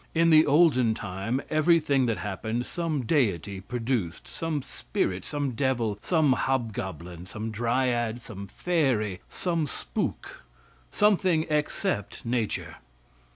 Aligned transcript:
In 0.15 0.31
the 0.31 0.47
olden 0.47 0.95
time, 0.95 1.43
everything 1.51 2.07
that 2.07 2.17
happened 2.17 2.65
some 2.65 3.03
deity 3.05 3.61
produced, 3.61 4.27
some 4.27 4.63
spirit, 4.63 5.23
some 5.23 5.51
devil, 5.51 5.99
some 6.01 6.33
hobgoblin, 6.33 7.27
some 7.27 7.51
dryad, 7.51 8.19
some 8.19 8.47
fairy, 8.47 9.21
some 9.29 9.67
spook, 9.67 10.41
something 10.89 11.45
except 11.51 12.25
nature. 12.25 12.77